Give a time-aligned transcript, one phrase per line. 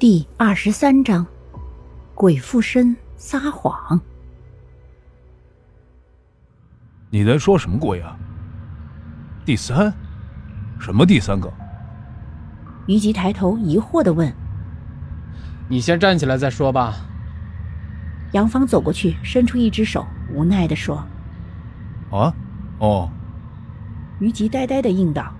[0.00, 1.26] 第二十三章，
[2.14, 4.00] 鬼附身撒谎。
[7.10, 8.16] 你在说什么鬼啊？
[9.44, 9.92] 第三？
[10.78, 11.52] 什么第三个？
[12.86, 14.32] 于吉抬头疑惑的问
[15.68, 16.94] ：“你先站起来再说吧。”
[18.32, 21.04] 杨芳走过去，伸出一只手，无奈的说
[22.10, 22.34] ：“啊，
[22.78, 23.10] 哦。”
[24.18, 25.30] 于吉呆呆的应道，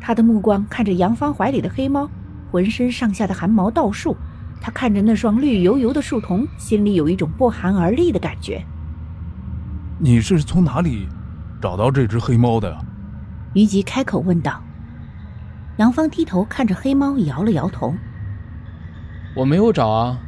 [0.00, 2.08] 他的目光看着杨芳怀里的黑猫。
[2.50, 4.16] 浑身上下的汗毛倒竖，
[4.60, 8.64] 他看着那双绿油油的树瞳，心里有一种不寒而栗的感觉。
[9.98, 11.08] 你是从哪里
[11.60, 12.78] 找到这只黑猫的呀？
[13.54, 14.62] 于吉开口问道。
[15.76, 17.94] 杨芳低头看着黑猫，摇了摇头
[19.36, 20.18] ：“我没有找啊，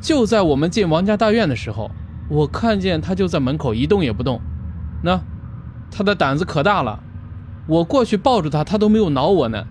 [0.00, 1.90] 就在我们进王家大院的时候，
[2.28, 4.40] 我看见它就在门口一动也不动。
[5.02, 5.20] 那，
[5.90, 7.00] 它的胆子可大了，
[7.66, 9.64] 我过去抱住它，它都没有挠我呢。”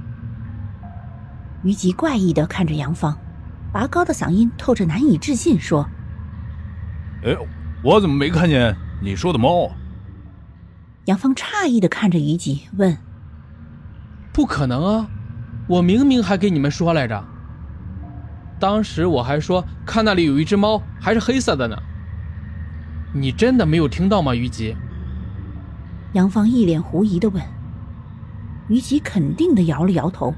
[1.65, 3.17] 于吉怪异的看着杨芳，
[3.73, 5.89] 拔高的嗓音透着难以置信，说
[7.25, 7.35] ：“哎，
[7.83, 9.71] 我怎么没看见你说的猫？”
[11.05, 12.95] 杨芳诧异的看着于吉，问
[14.31, 15.09] ：“不可能啊，
[15.67, 17.25] 我明明还给你们说来着。
[18.59, 21.75] 当时我还说看那里有一只猫，还是黑色的呢。
[23.11, 24.77] 你真的没有听到吗？”于吉。
[26.13, 27.41] 杨芳一脸狐疑的问。
[28.67, 30.31] 于吉肯定的摇了摇头。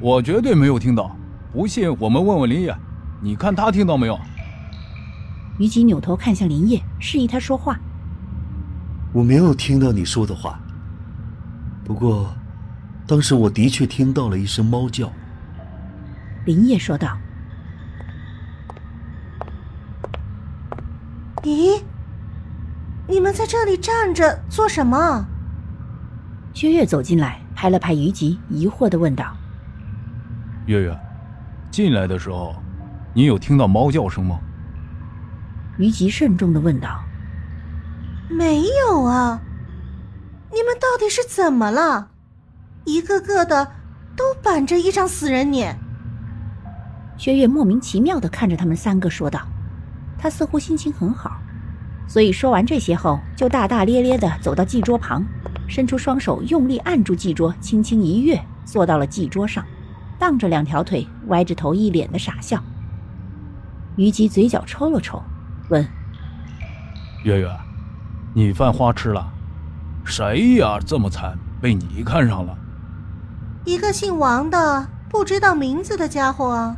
[0.00, 1.16] 我绝对没有听到，
[1.52, 2.76] 不信我们问问林业，
[3.22, 4.18] 你看他听到没有？
[5.58, 7.78] 于吉扭头看向林业，示意他说话。
[9.12, 10.58] 我没有听到你说的话，
[11.84, 12.34] 不过，
[13.06, 15.10] 当时我的确听到了一声猫叫。
[16.44, 17.16] 林业说道。
[21.44, 21.80] 咦，
[23.06, 25.24] 你们在这里站着做什么？
[26.52, 29.36] 薛岳走进来，拍了拍于吉，疑惑的问道。
[30.66, 30.98] 月月，
[31.70, 32.54] 进来的时候，
[33.12, 34.40] 你有听到猫叫声吗？
[35.76, 37.04] 于吉慎重的问道。
[38.30, 39.42] 没有啊，
[40.50, 42.08] 你们到底是怎么了？
[42.84, 43.72] 一个个的
[44.16, 45.78] 都板着一张死人脸。
[47.18, 49.40] 薛岳莫名其妙的看着他们三个说道，
[50.16, 51.42] 他似乎心情很好，
[52.08, 55.22] 所以说完这些后，就大大咧咧的走到祭桌旁，
[55.68, 59.62] 伸出双手用力按住祭桌，轻轻一跃，坐到了祭桌上。
[60.18, 62.62] 荡着两条腿，歪着头，一脸的傻笑。
[63.96, 65.22] 虞姬嘴角抽了抽，
[65.68, 65.86] 问
[67.24, 67.48] ：“月月，
[68.34, 69.32] 你犯花痴了？
[70.04, 70.78] 谁呀？
[70.84, 72.58] 这么惨，被你看上了？”
[73.64, 76.76] 一个姓王的，不知道名字的家伙啊。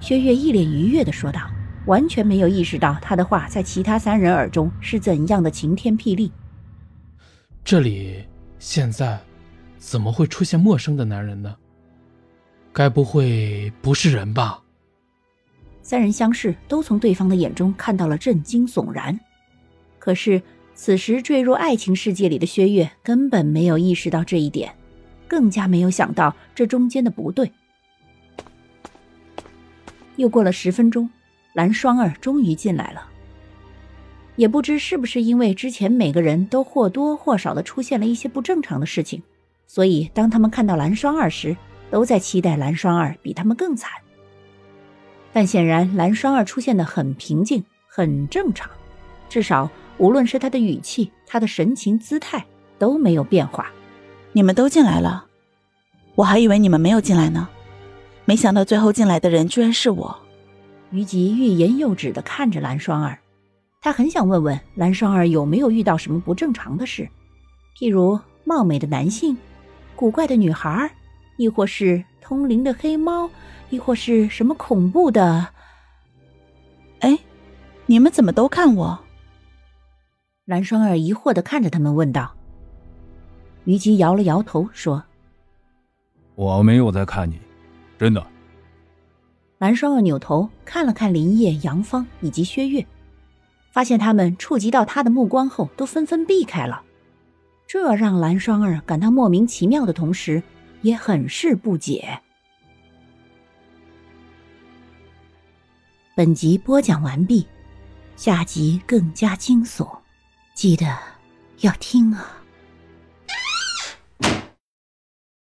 [0.00, 1.40] 薛岳一脸愉悦的说道，
[1.86, 6.32] 完全没有意识到他的话在其他三人耳中是怎样的晴天霹雳。
[7.64, 8.24] 这里
[8.58, 9.20] 现在
[9.78, 11.54] 怎么会出现陌生的男人呢？
[12.76, 14.62] 该不会不是人吧？
[15.80, 19.18] 三人相视，都从对方的眼中看到了震惊悚然。
[19.98, 20.42] 可是
[20.74, 24.74] 此时坠入爱情世界里的薛岳根本没有意识到这一点，
[25.26, 27.50] 更加没有想到这中间的不对。
[30.16, 31.08] 又过了十分钟，
[31.54, 33.08] 蓝双儿终于进来了。
[34.34, 39.22] 也不知是不是因为之前每个人都或多或少的出现了一些不正常的事情，
[39.66, 41.56] 所以当他们看到蓝双儿时。
[41.90, 43.90] 都在期待蓝双儿比他们更惨，
[45.32, 48.70] 但显然蓝双儿出现的很平静，很正常，
[49.28, 52.44] 至少无论是他的语气、他的神情、姿态
[52.78, 53.70] 都没有变化。
[54.32, 55.26] 你们都进来了，
[56.14, 57.48] 我还以为你们没有进来呢，
[58.24, 60.16] 没想到最后进来的人居然是我。
[60.90, 63.18] 于吉欲言又止的看着蓝双儿，
[63.80, 67.08] 他很想问问蓝双儿有没有遇到什么不正常的事，
[67.78, 69.36] 譬如貌美的男性、
[69.94, 70.90] 古怪的女孩。
[71.36, 73.28] 亦或是通灵的黑猫，
[73.70, 75.48] 亦或是什么恐怖的？
[77.00, 77.18] 哎，
[77.86, 78.98] 你们怎么都看我？
[80.44, 82.32] 蓝双儿疑惑的看着他们，问道。
[83.64, 85.02] 虞姬摇了摇头，说
[86.36, 87.38] ：“我没有在看你，
[87.98, 88.24] 真的。”
[89.58, 92.86] 蓝双儿扭头看了看林叶、杨芳以及薛岳，
[93.72, 96.82] 发现他们触及到他的目光后，都纷纷避开了。
[97.66, 100.42] 这让蓝双儿感到莫名其妙的同时。
[100.82, 102.20] 也很是不解。
[106.14, 107.46] 本集播讲完毕，
[108.16, 109.98] 下集更加惊悚，
[110.54, 110.98] 记得
[111.58, 112.42] 要听啊！